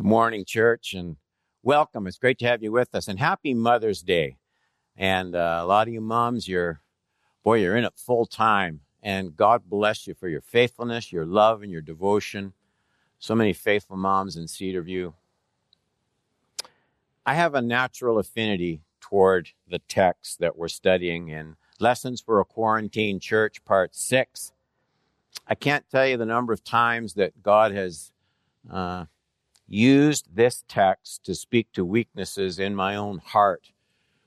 [0.00, 1.16] Good morning, church, and
[1.62, 2.06] welcome.
[2.06, 4.38] It's great to have you with us, and happy Mother's Day.
[4.96, 6.80] And uh, a lot of you moms, you're,
[7.44, 11.60] boy, you're in it full time, and God bless you for your faithfulness, your love,
[11.60, 12.54] and your devotion.
[13.18, 15.12] So many faithful moms in Cedarview.
[17.26, 22.46] I have a natural affinity toward the text that we're studying in Lessons for a
[22.46, 24.52] Quarantine Church, Part 6.
[25.46, 28.12] I can't tell you the number of times that God has
[28.72, 29.04] uh,
[29.70, 33.70] used this text to speak to weaknesses in my own heart.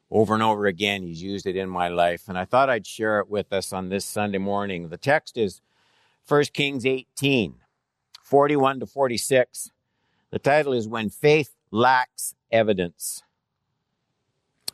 [0.09, 3.19] Over and over again, He's used it in my life, and I thought I'd share
[3.19, 4.89] it with us on this Sunday morning.
[4.89, 5.61] The text is
[6.27, 7.55] 1 Kings 18,
[8.21, 9.71] 41 to 46.
[10.31, 13.23] The title is When Faith Lacks Evidence.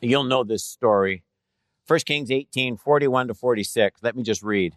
[0.00, 1.24] You'll know this story.
[1.86, 4.02] 1 Kings 18, 41 to 46.
[4.02, 4.76] Let me just read.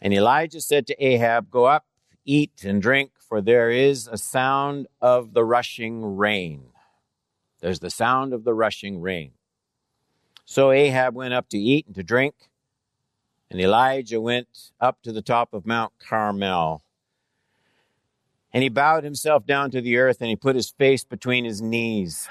[0.00, 1.86] And Elijah said to Ahab, Go up,
[2.24, 6.66] eat and drink, for there is a sound of the rushing rain.
[7.60, 9.32] There's the sound of the rushing rain.
[10.44, 12.34] So Ahab went up to eat and to drink,
[13.50, 16.82] and Elijah went up to the top of Mount Carmel.
[18.52, 21.62] And he bowed himself down to the earth, and he put his face between his
[21.62, 22.28] knees.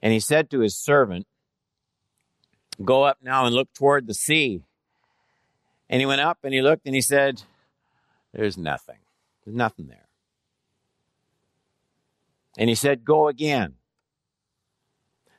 [0.00, 1.26] And he said to his servant,
[2.82, 4.62] Go up now and look toward the sea.
[5.88, 7.42] And he went up and he looked and he said,
[8.34, 8.98] There's nothing.
[9.44, 10.08] There's nothing there.
[12.58, 13.74] And he said, Go again.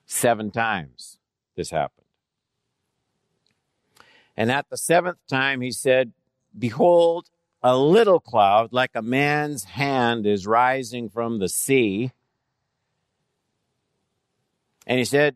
[0.06, 1.18] Seven times
[1.56, 2.06] this happened.
[4.38, 6.14] And at the seventh time he said,
[6.58, 7.30] Behold,
[7.62, 12.12] a little cloud like a man's hand is rising from the sea.
[14.88, 15.36] And he said,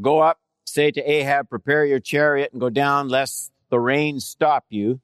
[0.00, 4.64] Go up, say to Ahab, Prepare your chariot and go down, lest the rain stop
[4.68, 5.00] you.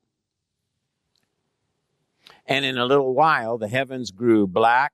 [2.47, 4.93] And in a little while, the heavens grew black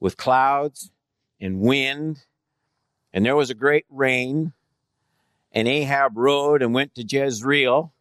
[0.00, 0.90] with clouds
[1.40, 2.24] and wind,
[3.12, 4.52] and there was a great rain.
[5.52, 7.92] And Ahab rode and went to Jezreel,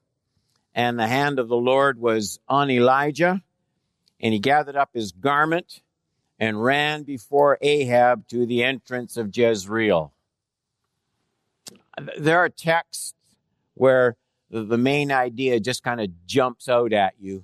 [0.73, 3.41] and the hand of the Lord was on Elijah,
[4.19, 5.81] and he gathered up his garment
[6.39, 10.13] and ran before Ahab to the entrance of Jezreel.
[12.17, 13.15] There are texts
[13.73, 14.17] where
[14.49, 17.43] the main idea just kind of jumps out at you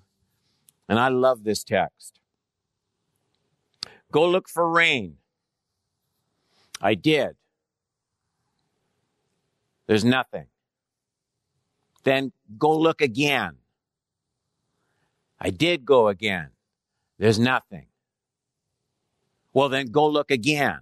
[0.88, 2.20] and I love this text.
[4.12, 5.18] Go look for rain.
[6.82, 7.36] I did.
[9.88, 10.46] There's nothing.
[12.04, 13.58] Then go look again.
[15.40, 16.50] I did go again.
[17.18, 17.88] There's nothing.
[19.54, 20.80] Well, then go look again.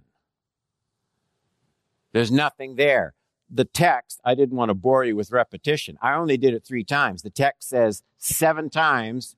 [2.12, 3.14] There's nothing there.
[3.50, 5.98] The text, I didn't want to bore you with repetition.
[6.00, 7.22] I only did it three times.
[7.22, 9.36] The text says seven times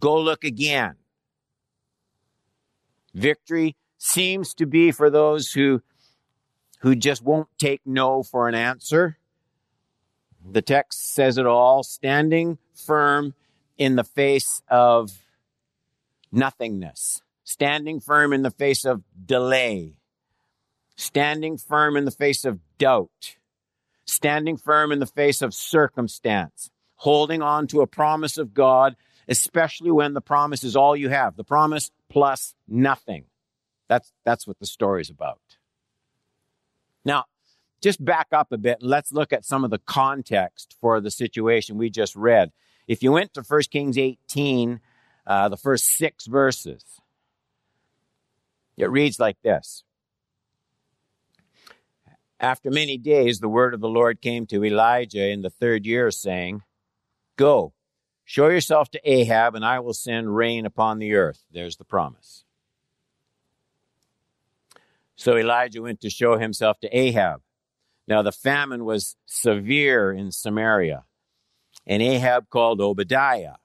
[0.00, 0.96] Go look again.
[3.14, 5.82] Victory seems to be for those who,
[6.80, 9.18] who just won't take no for an answer.
[10.44, 13.34] The text says it all, standing firm
[13.78, 15.12] in the face of
[16.30, 19.94] nothingness, standing firm in the face of delay,
[20.96, 23.36] standing firm in the face of doubt,
[24.04, 28.96] standing firm in the face of circumstance, holding on to a promise of God
[29.28, 31.36] especially when the promise is all you have.
[31.36, 33.24] The promise plus nothing.
[33.88, 35.40] That's, that's what the story's about.
[37.04, 37.24] Now,
[37.82, 41.10] just back up a bit and let's look at some of the context for the
[41.10, 42.50] situation we just read.
[42.88, 44.80] If you went to 1 Kings 18,
[45.26, 46.84] uh, the first six verses,
[48.76, 49.84] it reads like this.
[52.40, 56.10] After many days, the word of the Lord came to Elijah in the third year,
[56.10, 56.62] saying,
[57.36, 57.72] Go,
[58.24, 61.44] Show yourself to Ahab, and I will send rain upon the earth.
[61.52, 62.44] There's the promise.
[65.16, 67.42] So Elijah went to show himself to Ahab.
[68.08, 71.04] Now the famine was severe in Samaria,
[71.86, 73.56] and Ahab called Obadiah,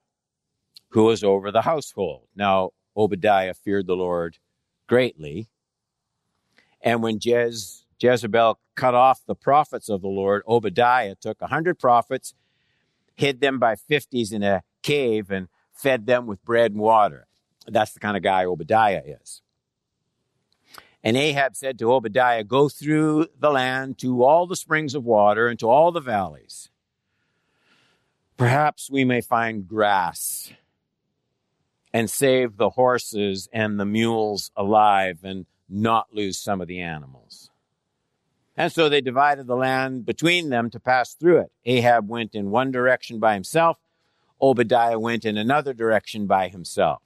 [0.89, 2.27] who was over the household.
[2.35, 4.37] Now Obadiah feared the Lord
[4.87, 5.49] greatly.
[6.81, 11.79] And when Jez, Jezebel cut off the prophets of the Lord, Obadiah took a hundred
[11.79, 12.33] prophets
[13.19, 17.27] hid them by 50s in a cave and fed them with bread and water.
[17.67, 19.41] That's the kind of guy Obadiah is.
[21.03, 25.49] And Ahab said to Obadiah, Go through the land to all the springs of water
[25.49, 26.69] and to all the valleys.
[28.37, 30.53] Perhaps we may find grass
[31.91, 37.48] and save the horses and the mules alive and not lose some of the animals.
[38.59, 41.51] And so they divided the land between them to pass through it.
[41.63, 43.77] Ahab went in one direction by himself.
[44.41, 47.01] Obadiah went in another direction by himself.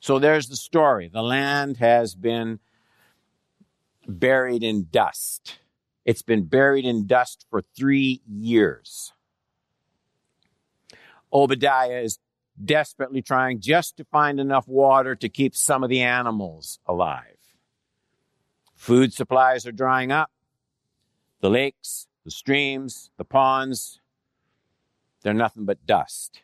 [0.00, 1.10] So there's the story.
[1.12, 2.60] The land has been
[4.06, 5.58] buried in dust.
[6.04, 9.12] It's been buried in dust for three years.
[11.32, 12.20] Obadiah is
[12.64, 17.36] desperately trying just to find enough water to keep some of the animals alive.
[18.76, 20.30] Food supplies are drying up.
[21.40, 24.00] The lakes, the streams, the ponds,
[25.22, 26.42] they're nothing but dust.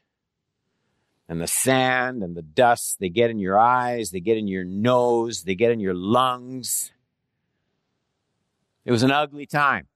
[1.28, 4.64] And the sand and the dust, they get in your eyes, they get in your
[4.64, 6.92] nose, they get in your lungs.
[8.84, 9.86] It was an ugly time.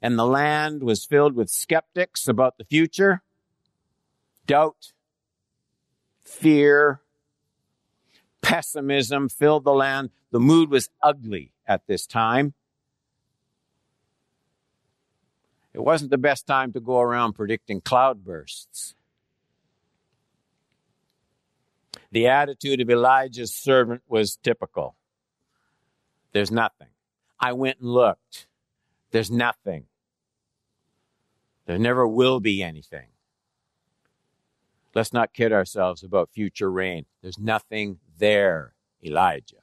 [0.00, 3.22] And the land was filled with skeptics about the future,
[4.46, 4.92] doubt,
[6.20, 7.00] fear,
[8.40, 10.10] pessimism filled the land.
[10.30, 12.54] The mood was ugly at this time.
[15.78, 18.94] It wasn't the best time to go around predicting cloudbursts.
[22.10, 24.96] The attitude of Elijah's servant was typical.
[26.32, 26.88] There's nothing.
[27.38, 28.48] I went and looked.
[29.12, 29.84] There's nothing.
[31.66, 33.06] There never will be anything.
[34.96, 37.06] Let's not kid ourselves about future rain.
[37.22, 39.62] There's nothing there, Elijah.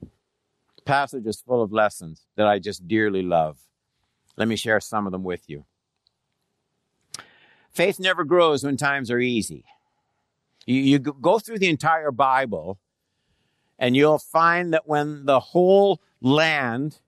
[0.00, 3.58] The passage is full of lessons that I just dearly love.
[4.36, 5.64] Let me share some of them with you.
[7.70, 9.64] Faith never grows when times are easy.
[10.66, 12.78] You, you go through the entire Bible,
[13.78, 17.00] and you'll find that when the whole land,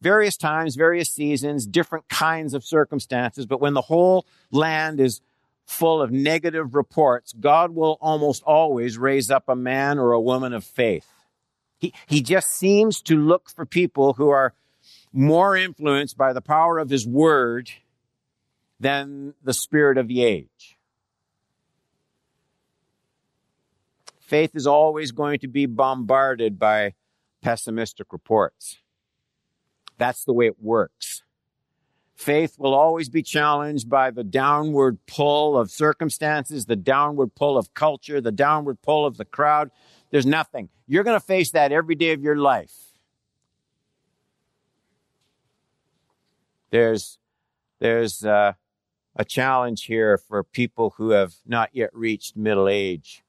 [0.00, 5.20] various times, various seasons, different kinds of circumstances, but when the whole land is
[5.66, 10.52] full of negative reports, God will almost always raise up a man or a woman
[10.52, 11.08] of faith.
[11.78, 14.54] He, he just seems to look for people who are
[15.14, 17.70] more influenced by the power of his word
[18.80, 20.76] than the spirit of the age.
[24.20, 26.94] Faith is always going to be bombarded by
[27.40, 28.78] pessimistic reports.
[29.96, 31.22] That's the way it works.
[32.16, 37.74] Faith will always be challenged by the downward pull of circumstances, the downward pull of
[37.74, 39.70] culture, the downward pull of the crowd.
[40.10, 40.70] There's nothing.
[40.88, 42.93] You're going to face that every day of your life.
[46.74, 47.20] There's,
[47.78, 48.54] there's uh,
[49.14, 53.22] a challenge here for people who have not yet reached middle age.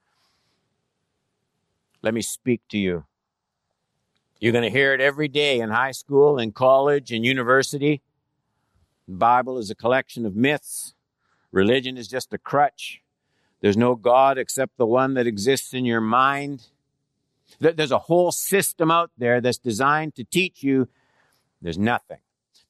[2.02, 3.06] Let me speak to you.
[4.40, 8.02] You're going to hear it every day in high school, in college, in university.
[9.08, 10.96] The Bible is a collection of myths.
[11.52, 13.04] Religion is just a crutch.
[13.62, 16.64] There's no God except the one that exists in your mind.
[17.60, 20.88] There's a whole system out there that's designed to teach you
[21.62, 22.18] there's nothing.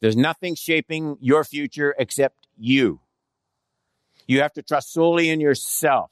[0.01, 2.99] There's nothing shaping your future except you.
[4.27, 6.11] You have to trust solely in yourself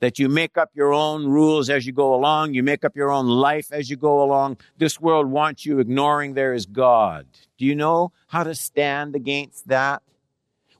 [0.00, 2.54] that you make up your own rules as you go along.
[2.54, 4.56] You make up your own life as you go along.
[4.76, 7.26] This world wants you ignoring there is God.
[7.56, 10.02] Do you know how to stand against that?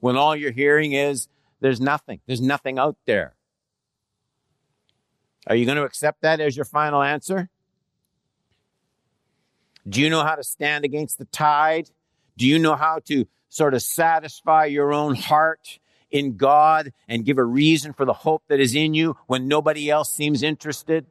[0.01, 1.29] When all you're hearing is
[1.61, 2.19] there's nothing.
[2.27, 3.35] There's nothing out there.
[5.47, 7.49] Are you going to accept that as your final answer?
[9.87, 11.89] Do you know how to stand against the tide?
[12.37, 17.37] Do you know how to sort of satisfy your own heart in God and give
[17.37, 21.05] a reason for the hope that is in you when nobody else seems interested?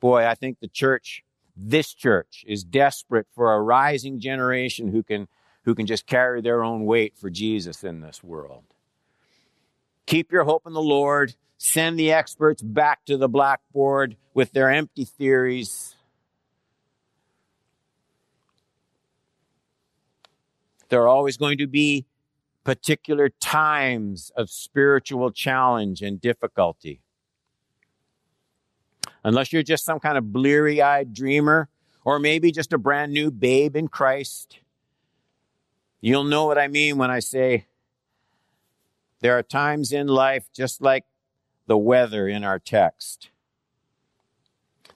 [0.00, 1.22] Boy, I think the church,
[1.56, 5.28] this church, is desperate for a rising generation who can,
[5.64, 8.64] who can just carry their own weight for Jesus in this world.
[10.06, 11.34] Keep your hope in the Lord.
[11.58, 15.94] Send the experts back to the blackboard with their empty theories.
[20.90, 22.04] There are always going to be
[22.64, 27.00] particular times of spiritual challenge and difficulty.
[29.24, 31.68] Unless you're just some kind of bleary eyed dreamer,
[32.04, 34.58] or maybe just a brand new babe in Christ,
[36.00, 37.66] you'll know what I mean when I say
[39.20, 41.04] there are times in life just like
[41.66, 43.30] the weather in our text.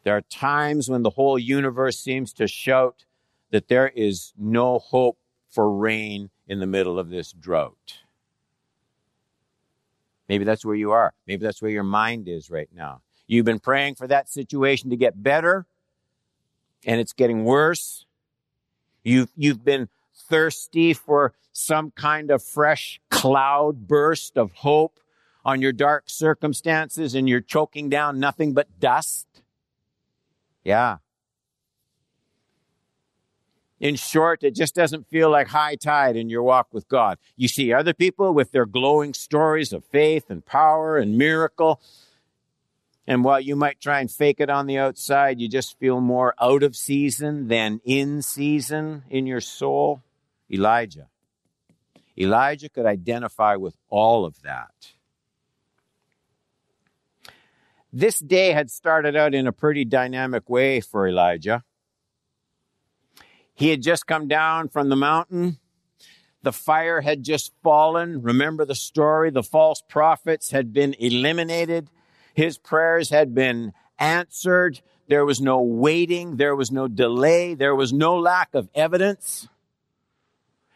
[0.02, 3.04] There are times when the whole universe seems to shout
[3.50, 5.18] that there is no hope
[5.54, 8.00] for rain in the middle of this drought.
[10.28, 11.14] Maybe that's where you are.
[11.28, 13.02] Maybe that's where your mind is right now.
[13.28, 15.66] You've been praying for that situation to get better,
[16.84, 18.04] and it's getting worse.
[19.04, 19.88] You've, you've been
[20.28, 24.98] thirsty for some kind of fresh cloud burst of hope
[25.44, 29.26] on your dark circumstances, and you're choking down nothing but dust.
[30.64, 30.96] Yeah.
[33.80, 37.18] In short, it just doesn't feel like high tide in your walk with God.
[37.36, 41.80] You see other people with their glowing stories of faith and power and miracle.
[43.06, 46.34] And while you might try and fake it on the outside, you just feel more
[46.40, 50.02] out of season than in season in your soul.
[50.50, 51.08] Elijah.
[52.16, 54.70] Elijah could identify with all of that.
[57.92, 61.64] This day had started out in a pretty dynamic way for Elijah.
[63.54, 65.58] He had just come down from the mountain.
[66.42, 68.20] The fire had just fallen.
[68.20, 69.30] Remember the story?
[69.30, 71.88] The false prophets had been eliminated.
[72.34, 74.82] His prayers had been answered.
[75.08, 76.36] There was no waiting.
[76.36, 77.54] There was no delay.
[77.54, 79.48] There was no lack of evidence.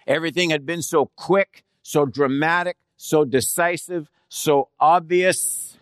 [0.06, 5.76] Everything had been so quick, so dramatic, so decisive, so obvious.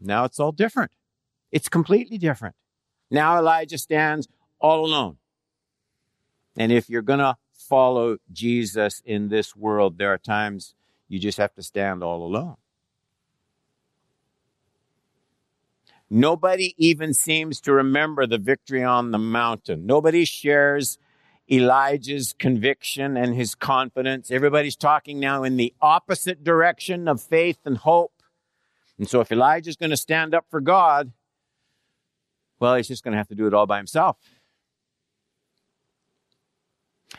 [0.00, 0.92] Now it's all different.
[1.50, 2.54] It's completely different.
[3.12, 4.26] Now Elijah stands
[4.58, 5.18] all alone.
[6.56, 10.74] And if you're going to follow Jesus in this world, there are times
[11.08, 12.56] you just have to stand all alone.
[16.08, 19.86] Nobody even seems to remember the victory on the mountain.
[19.86, 20.98] Nobody shares
[21.50, 24.30] Elijah's conviction and his confidence.
[24.30, 28.22] Everybody's talking now in the opposite direction of faith and hope.
[28.98, 31.12] And so if Elijah's going to stand up for God,
[32.62, 34.16] well, he's just going to have to do it all by himself.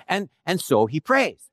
[0.08, 1.50] And, and so he prays.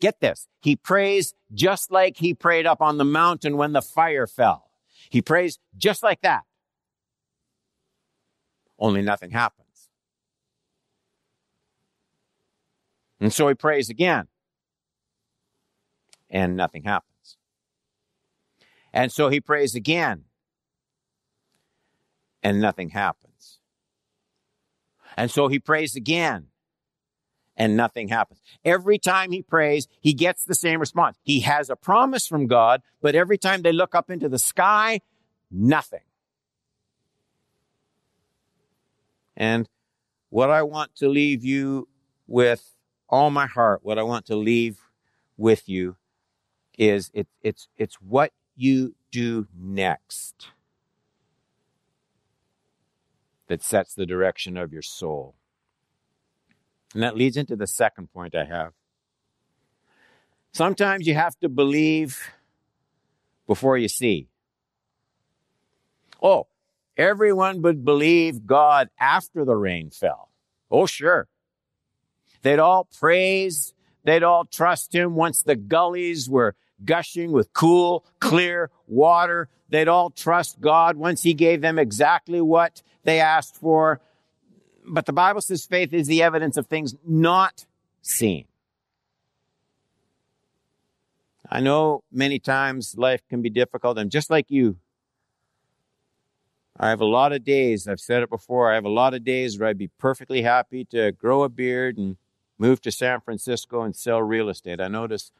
[0.00, 0.46] Get this.
[0.60, 4.70] He prays just like he prayed up on the mountain when the fire fell.
[5.10, 6.44] He prays just like that.
[8.78, 9.88] Only nothing happens.
[13.20, 14.28] And so he prays again.
[16.30, 17.36] And nothing happens.
[18.92, 20.26] And so he prays again.
[22.40, 23.31] And nothing happens.
[25.16, 26.48] And so he prays again.
[27.54, 28.40] And nothing happens.
[28.64, 31.18] Every time he prays, he gets the same response.
[31.22, 35.00] He has a promise from God, but every time they look up into the sky,
[35.50, 36.00] nothing.
[39.36, 39.68] And
[40.30, 41.88] what I want to leave you
[42.26, 42.74] with
[43.06, 44.80] all my heart, what I want to leave
[45.36, 45.96] with you
[46.78, 50.48] is it, it's, it's what you do next
[53.52, 55.34] that sets the direction of your soul.
[56.94, 58.72] And that leads into the second point I have.
[60.52, 62.30] Sometimes you have to believe
[63.46, 64.28] before you see.
[66.22, 66.46] Oh,
[66.96, 70.30] everyone would believe God after the rain fell.
[70.70, 71.28] Oh, sure.
[72.40, 73.74] They'd all praise.
[74.02, 76.56] They'd all trust him once the gullies were
[76.86, 79.50] gushing with cool, clear water.
[79.68, 84.00] They'd all trust God once He gave them exactly what they asked for.
[84.84, 87.66] But the Bible says faith is the evidence of things not
[88.00, 88.46] seen.
[91.48, 93.98] I know many times life can be difficult.
[93.98, 94.76] I'm just like you.
[96.78, 99.22] I have a lot of days, I've said it before, I have a lot of
[99.22, 102.16] days where I'd be perfectly happy to grow a beard and
[102.58, 104.80] move to San Francisco and sell real estate.
[104.80, 105.30] I notice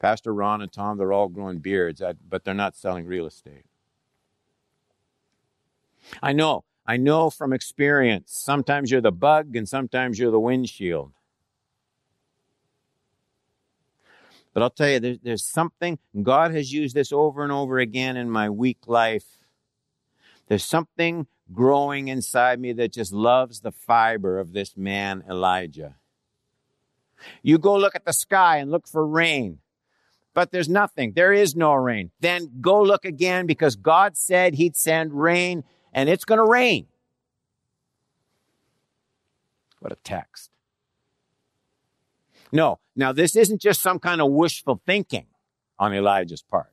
[0.00, 3.66] Pastor Ron and Tom, they're all growing beards, but they're not selling real estate.
[6.22, 8.32] I know, I know from experience.
[8.34, 11.12] Sometimes you're the bug and sometimes you're the windshield.
[14.52, 18.16] But I'll tell you, there's, there's something, God has used this over and over again
[18.16, 19.38] in my weak life.
[20.48, 25.96] There's something growing inside me that just loves the fiber of this man, Elijah.
[27.42, 29.60] You go look at the sky and look for rain
[30.34, 31.12] but there's nothing.
[31.14, 32.10] There is no rain.
[32.20, 36.86] Then go look again because God said he'd send rain and it's going to rain.
[39.80, 40.50] What a text.
[42.52, 45.26] No, now this isn't just some kind of wishful thinking
[45.78, 46.72] on Elijah's part.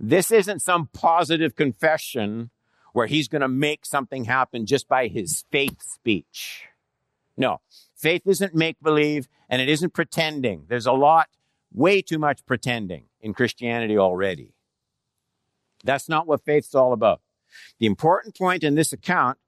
[0.00, 2.50] This isn't some positive confession
[2.92, 6.64] where he's going to make something happen just by his faith speech.
[7.36, 7.60] No,
[7.94, 10.64] faith isn't make believe and it isn't pretending.
[10.68, 11.28] There's a lot
[11.72, 14.54] way too much pretending in Christianity already.
[15.84, 17.20] That's not what faith's all about.
[17.78, 19.38] The important point in this account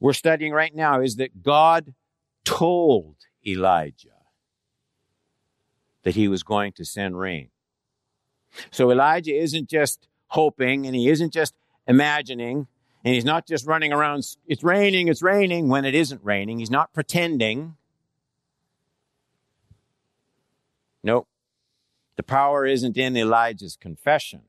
[0.00, 1.94] we're studying right now is that God
[2.44, 4.08] told Elijah
[6.02, 7.50] that he was going to send rain.
[8.70, 11.54] So Elijah isn't just hoping and he isn't just
[11.86, 12.66] imagining
[13.04, 16.58] and he's not just running around, it's raining, it's raining when it isn't raining.
[16.58, 17.76] He's not pretending.
[21.02, 21.28] Nope.
[22.16, 24.42] The power isn't in Elijah's confession.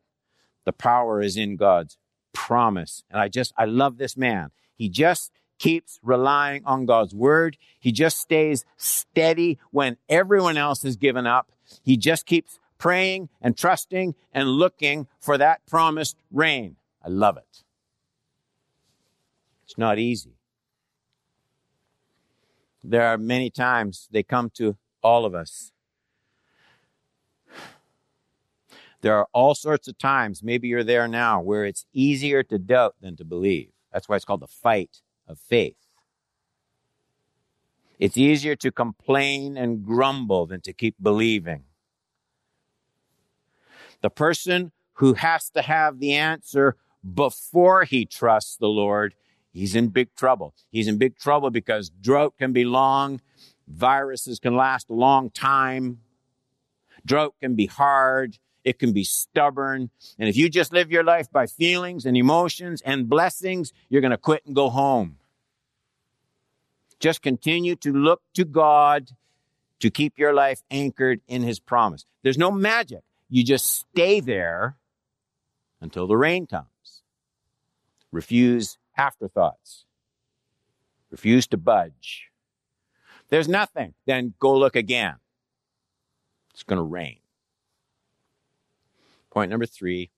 [0.65, 1.97] The power is in God's
[2.33, 3.03] promise.
[3.09, 4.51] And I just, I love this man.
[4.75, 7.57] He just keeps relying on God's word.
[7.79, 11.51] He just stays steady when everyone else has given up.
[11.83, 16.77] He just keeps praying and trusting and looking for that promised rain.
[17.05, 17.63] I love it.
[19.65, 20.33] It's not easy.
[22.83, 25.71] There are many times they come to all of us.
[29.01, 32.95] There are all sorts of times, maybe you're there now, where it's easier to doubt
[33.01, 33.71] than to believe.
[33.91, 35.75] That's why it's called the fight of faith.
[37.99, 41.63] It's easier to complain and grumble than to keep believing.
[44.01, 46.77] The person who has to have the answer
[47.13, 49.15] before he trusts the Lord,
[49.51, 50.53] he's in big trouble.
[50.69, 53.21] He's in big trouble because drought can be long,
[53.67, 55.99] viruses can last a long time,
[57.05, 59.89] drought can be hard, it can be stubborn.
[60.19, 64.11] And if you just live your life by feelings and emotions and blessings, you're going
[64.11, 65.17] to quit and go home.
[66.99, 69.11] Just continue to look to God
[69.79, 72.05] to keep your life anchored in His promise.
[72.21, 73.01] There's no magic.
[73.29, 74.77] You just stay there
[75.79, 76.67] until the rain comes.
[78.11, 79.85] Refuse afterthoughts.
[81.09, 82.29] Refuse to budge.
[83.29, 83.93] There's nothing.
[84.05, 85.15] Then go look again.
[86.53, 87.20] It's going to rain.
[89.31, 90.11] Point number three.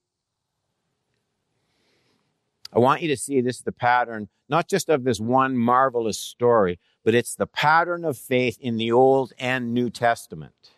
[2.73, 6.19] I want you to see this is the pattern, not just of this one marvelous
[6.19, 10.71] story, but it's the pattern of faith in the Old and New Testament.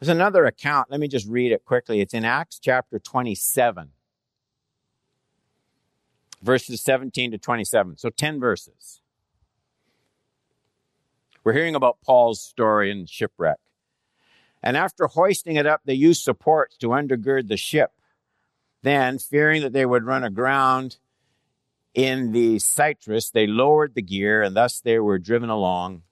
[0.00, 0.90] There's another account.
[0.90, 2.00] Let me just read it quickly.
[2.00, 3.90] It's in Acts chapter 27,
[6.42, 7.96] verses 17 to 27.
[7.96, 9.00] So 10 verses.
[11.44, 13.58] We're hearing about Paul's story in shipwreck.
[14.66, 17.92] And after hoisting it up, they used supports to undergird the ship.
[18.82, 20.96] Then, fearing that they would run aground
[21.94, 26.02] in the Syrtis, they lowered the gear, and thus they were driven along.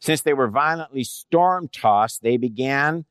[0.00, 3.04] Since they were violently storm tossed, they began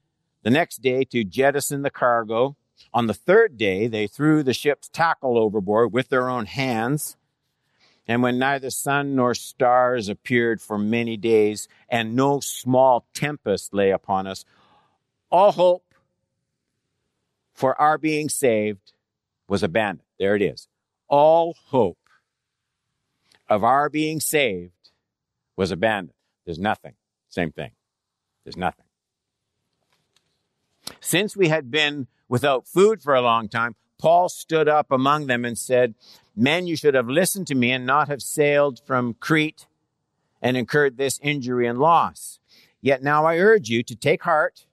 [0.43, 2.57] the next day to jettison the cargo.
[2.93, 7.15] On the third day, they threw the ship's tackle overboard with their own hands.
[8.07, 13.89] And when neither sun nor stars appeared for many days, and no small tempest lay
[13.91, 14.45] upon us,
[15.31, 15.93] all hope
[17.53, 18.93] for our being saved
[19.47, 20.07] was abandoned.
[20.19, 20.67] There it is.
[21.07, 21.97] All hope
[23.47, 24.91] of our being saved
[25.55, 26.13] was abandoned.
[26.45, 26.93] There's nothing.
[27.29, 27.71] Same thing.
[28.43, 28.85] There's nothing.
[30.99, 35.45] Since we had been without food for a long time, Paul stood up among them
[35.45, 35.95] and said,
[36.35, 39.67] Men, you should have listened to me and not have sailed from Crete
[40.41, 42.39] and incurred this injury and loss.
[42.81, 44.65] Yet now I urge you to take heart.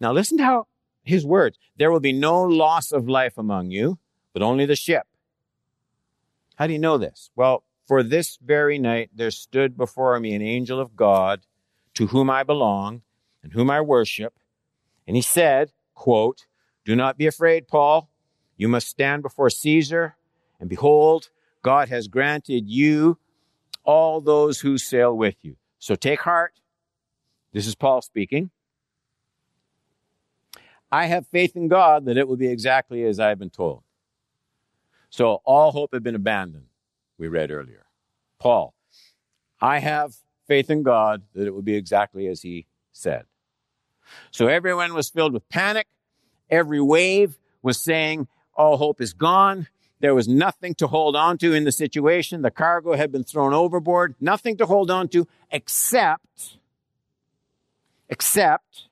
[0.00, 0.66] Now listen to how
[1.02, 1.58] his words.
[1.76, 3.98] There will be no loss of life among you,
[4.32, 5.06] but only the ship.
[6.56, 7.30] How do you know this?
[7.34, 11.40] Well, for this very night there stood before me an angel of God
[11.94, 13.02] to whom I belong
[13.42, 14.34] and whom I worship.
[15.06, 16.46] And he said, quote,
[16.84, 18.08] do not be afraid, Paul.
[18.62, 20.14] You must stand before Caesar,
[20.60, 21.30] and behold,
[21.62, 23.18] God has granted you
[23.82, 25.56] all those who sail with you.
[25.80, 26.52] So take heart.
[27.52, 28.52] This is Paul speaking.
[30.92, 33.82] I have faith in God that it will be exactly as I have been told.
[35.10, 36.66] So all hope had been abandoned,
[37.18, 37.86] we read earlier.
[38.38, 38.74] Paul,
[39.60, 40.14] I have
[40.46, 43.24] faith in God that it will be exactly as he said.
[44.30, 45.88] So everyone was filled with panic.
[46.48, 49.68] Every wave was saying, all hope is gone.
[50.00, 52.42] There was nothing to hold on to in the situation.
[52.42, 54.16] The cargo had been thrown overboard.
[54.20, 56.58] Nothing to hold on to except,
[58.08, 58.88] except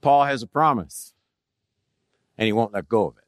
[0.00, 1.14] Paul has a promise
[2.36, 3.24] and he won't let go of it.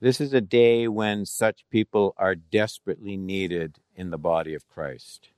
[0.00, 5.28] This is a day when such people are desperately needed in the body of Christ.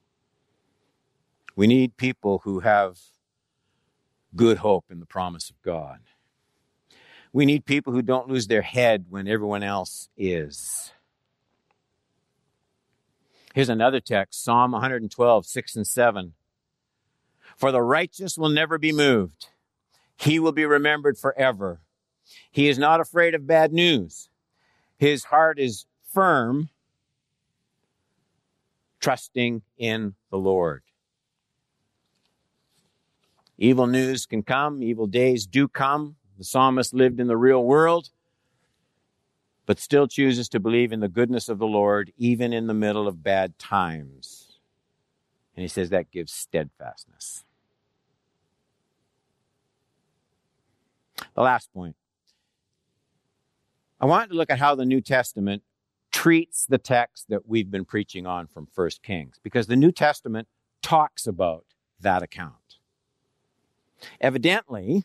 [1.55, 2.99] We need people who have
[4.37, 6.01] good hope in the promise of God.
[7.33, 10.93] We need people who don't lose their head when everyone else is.
[13.55, 16.35] Here's another text Psalm 112, 6 and 7.
[17.57, 19.49] For the righteous will never be moved,
[20.17, 21.81] he will be remembered forever.
[22.51, 24.29] He is not afraid of bad news,
[24.97, 26.69] his heart is firm,
[29.01, 30.83] trusting in the Lord.
[33.59, 36.17] Evil news can come, evil days do come.
[36.39, 38.11] The psalmist lived in the real world,
[39.67, 43.07] but still chooses to believe in the goodness of the Lord, even in the middle
[43.07, 44.59] of bad times.
[45.57, 47.45] And he says that gives steadfastness.
[51.35, 51.97] The last point
[54.01, 55.63] I want to look at how the New Testament
[56.11, 60.49] treats the text that we've been preaching on from 1 Kings, because the New Testament
[60.83, 61.65] talks about
[62.01, 62.55] that account.
[64.21, 65.05] Evidently,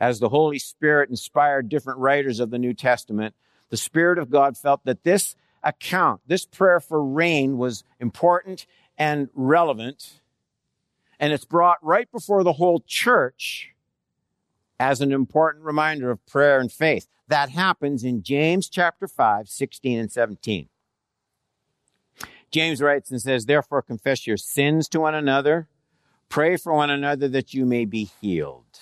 [0.00, 3.34] as the Holy Spirit inspired different writers of the New Testament,
[3.70, 8.66] the Spirit of God felt that this account, this prayer for rain was important
[8.98, 10.20] and relevant.
[11.20, 13.70] And it's brought right before the whole church
[14.78, 17.06] as an important reminder of prayer and faith.
[17.28, 20.68] That happens in James chapter 5, 16 and 17.
[22.50, 25.68] James writes and says, Therefore confess your sins to one another,
[26.32, 28.78] pray for one another that you may be healed.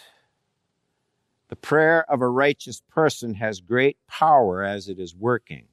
[1.49, 5.65] The prayer of a righteous person has great power as it is working.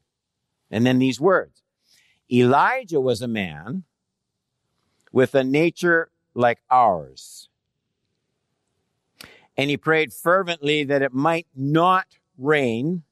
[0.71, 1.61] And then these words
[2.31, 3.83] Elijah was a man
[5.11, 7.47] with a nature like ours.
[9.55, 12.07] And he prayed fervently that it might not
[12.39, 13.03] rain.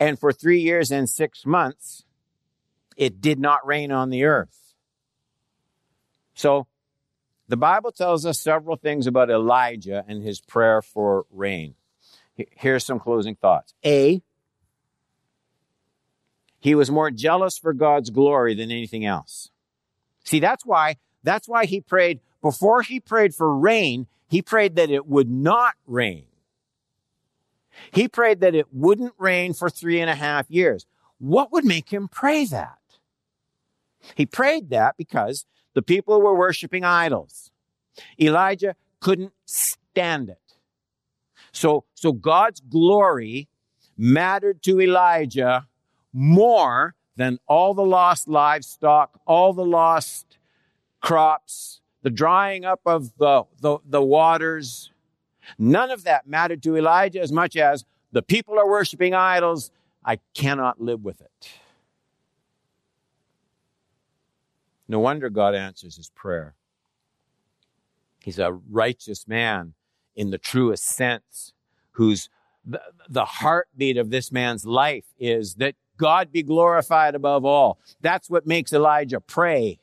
[0.00, 2.04] And for three years and six months,
[2.96, 4.65] it did not rain on the earth.
[6.36, 6.68] So
[7.48, 11.74] the Bible tells us several things about Elijah and his prayer for rain.
[12.36, 13.74] Here's some closing thoughts.
[13.84, 14.22] A,
[16.60, 19.50] he was more jealous for God's glory than anything else.
[20.24, 24.90] See, that's why, that's why he prayed, before he prayed for rain, he prayed that
[24.90, 26.26] it would not rain.
[27.92, 30.86] He prayed that it wouldn't rain for three and a half years.
[31.18, 32.78] What would make him pray that?
[34.14, 37.50] He prayed that because the people were worshiping idols.
[38.20, 40.38] Elijah couldn't stand it.
[41.52, 43.48] So, so God's glory
[43.96, 45.66] mattered to Elijah
[46.12, 50.38] more than all the lost livestock, all the lost
[51.00, 54.90] crops, the drying up of the, the, the waters.
[55.58, 59.70] None of that mattered to Elijah as much as the people are worshiping idols.
[60.04, 61.50] I cannot live with it.
[64.88, 66.54] No wonder God answers his prayer.
[68.22, 69.74] He's a righteous man
[70.14, 71.52] in the truest sense,
[71.92, 72.28] whose
[73.08, 77.78] the, heartbeat of this man's life is that God be glorified above all.
[78.00, 79.78] That's what makes Elijah pray.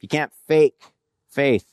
[0.00, 0.80] You can't fake
[1.28, 1.66] faith.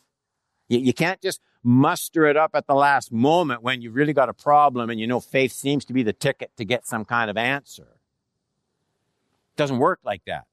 [0.68, 4.28] You, you can't just muster it up at the last moment when you've really got
[4.28, 7.30] a problem and you know faith seems to be the ticket to get some kind
[7.30, 7.84] of answer.
[7.84, 10.46] It doesn't work like that.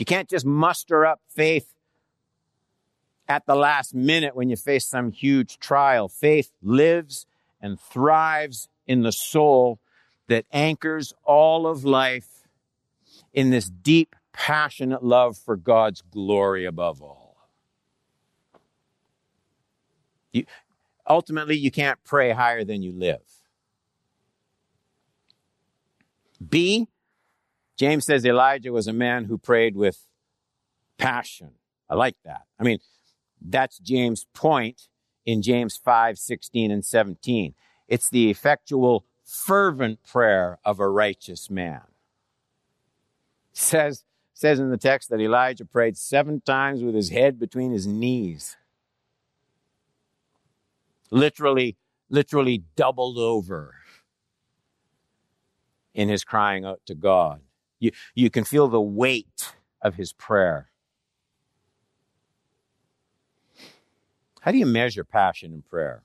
[0.00, 1.74] You can't just muster up faith
[3.28, 6.08] at the last minute when you face some huge trial.
[6.08, 7.26] Faith lives
[7.60, 9.78] and thrives in the soul
[10.28, 12.48] that anchors all of life
[13.34, 17.36] in this deep, passionate love for God's glory above all.
[20.32, 20.46] You,
[21.06, 23.20] ultimately, you can't pray higher than you live.
[26.48, 26.88] B,
[27.80, 30.04] James says Elijah was a man who prayed with
[30.98, 31.52] passion.
[31.88, 32.42] I like that.
[32.58, 32.78] I mean,
[33.40, 34.88] that's James' point
[35.24, 37.54] in James 5, 16 and 17.
[37.88, 41.80] It's the effectual, fervent prayer of a righteous man.
[43.50, 47.72] It says, says in the text that Elijah prayed seven times with his head between
[47.72, 48.58] his knees.
[51.10, 51.78] Literally,
[52.10, 53.76] literally doubled over
[55.94, 57.40] in his crying out to God.
[57.80, 60.68] You, you can feel the weight of his prayer.
[64.42, 66.02] How do you measure passion in prayer?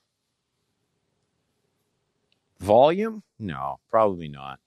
[2.60, 3.24] Volume?
[3.38, 4.60] No, probably not.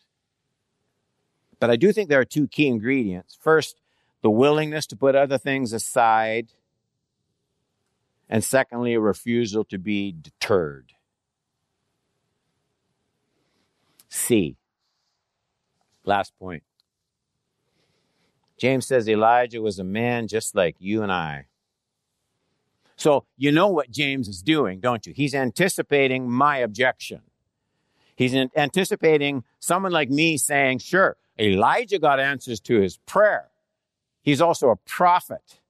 [1.58, 3.36] But I do think there are two key ingredients.
[3.40, 3.80] First,
[4.22, 6.52] the willingness to put other things aside.
[8.28, 10.92] And secondly, a refusal to be deterred.
[14.08, 14.56] C.
[16.04, 16.62] Last point.
[18.58, 21.46] James says Elijah was a man just like you and I.
[22.96, 25.12] So you know what James is doing, don't you?
[25.14, 27.22] He's anticipating my objection.
[28.16, 33.50] He's anticipating someone like me saying, sure, Elijah got answers to his prayer.
[34.22, 35.60] He's also a prophet.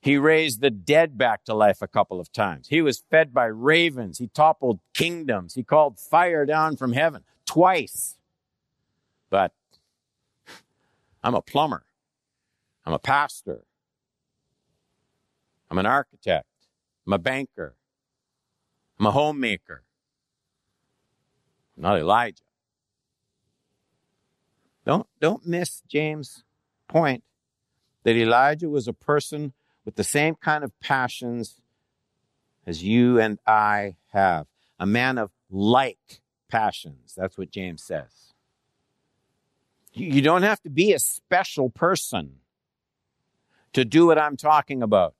[0.00, 2.68] He raised the dead back to life a couple of times.
[2.68, 4.18] He was fed by ravens.
[4.18, 5.54] He toppled kingdoms.
[5.54, 8.16] He called fire down from heaven twice.
[9.30, 9.52] But
[11.24, 11.84] I'm a plumber.
[12.88, 13.64] I'm a pastor.
[15.70, 16.46] I'm an architect.
[17.06, 17.76] I'm a banker.
[18.98, 19.82] I'm a homemaker.
[21.76, 22.44] I'm not Elijah.
[24.86, 26.44] Don't, don't miss James'
[26.88, 27.24] point
[28.04, 29.52] that Elijah was a person
[29.84, 31.60] with the same kind of passions
[32.66, 34.46] as you and I have.
[34.80, 37.12] a man of like passions.
[37.14, 38.32] That's what James says.
[39.92, 42.36] You don't have to be a special person
[43.72, 45.14] to do what I'm talking about.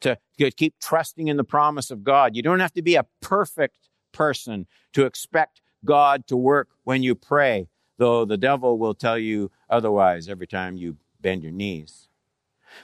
[0.00, 2.36] To, to keep trusting in the promise of God.
[2.36, 7.14] You don't have to be a perfect person to expect God to work when you
[7.14, 12.08] pray, though the devil will tell you otherwise every time you bend your knees.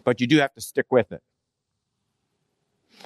[0.05, 1.23] But you do have to stick with it.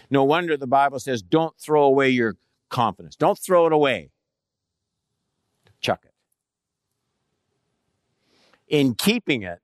[0.09, 2.37] No wonder the Bible says, don't throw away your
[2.69, 3.17] confidence.
[3.17, 4.11] Don't throw it away.
[5.81, 6.15] Chuck it.
[8.69, 9.61] In keeping it,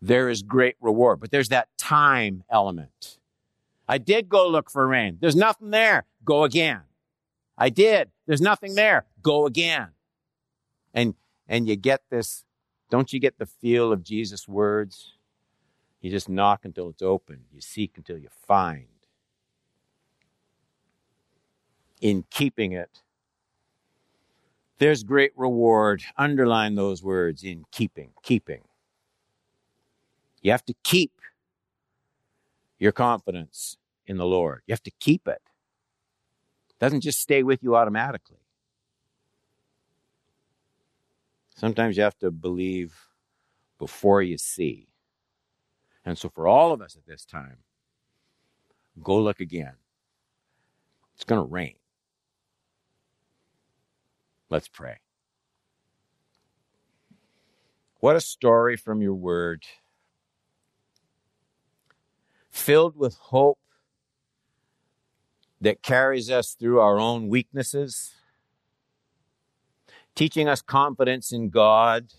[0.00, 1.20] there is great reward.
[1.20, 3.18] But there's that time element.
[3.88, 5.18] I did go look for rain.
[5.20, 6.04] There's nothing there.
[6.24, 6.80] Go again.
[7.56, 8.10] I did.
[8.26, 9.06] There's nothing there.
[9.22, 9.88] Go again.
[10.92, 11.14] And,
[11.48, 12.44] and you get this,
[12.90, 15.14] don't you get the feel of Jesus' words?
[16.00, 17.44] You just knock until it's open.
[17.52, 18.86] You seek until you find.
[22.00, 23.02] In keeping it,
[24.78, 26.02] there's great reward.
[26.18, 28.62] Underline those words in keeping, keeping.
[30.46, 31.10] You have to keep
[32.78, 34.62] your confidence in the Lord.
[34.64, 35.42] You have to keep it.
[36.70, 38.38] It doesn't just stay with you automatically.
[41.56, 42.94] Sometimes you have to believe
[43.80, 44.86] before you see.
[46.04, 47.56] And so, for all of us at this time,
[49.02, 49.74] go look again.
[51.16, 51.74] It's going to rain.
[54.48, 54.98] Let's pray.
[57.98, 59.64] What a story from your word
[62.56, 63.58] filled with hope
[65.60, 68.12] that carries us through our own weaknesses,
[70.14, 72.12] teaching us confidence in God.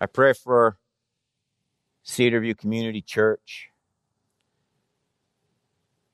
[0.00, 0.78] I pray for
[2.04, 3.70] Cedarview Community Church.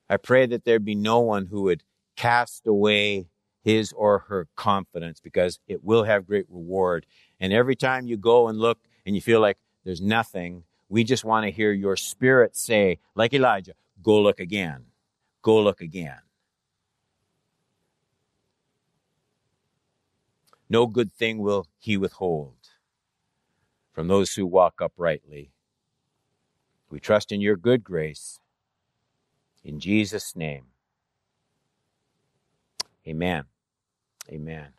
[0.09, 1.83] I pray that there be no one who would
[2.15, 3.27] cast away
[3.63, 7.05] his or her confidence because it will have great reward.
[7.39, 11.23] And every time you go and look and you feel like there's nothing, we just
[11.23, 13.71] want to hear your spirit say, like Elijah,
[14.03, 14.83] go look again.
[15.41, 16.19] Go look again.
[20.69, 22.57] No good thing will he withhold
[23.93, 25.51] from those who walk uprightly.
[26.89, 28.41] We trust in your good grace.
[29.63, 30.65] In Jesus' name.
[33.07, 33.45] Amen.
[34.29, 34.73] Amen.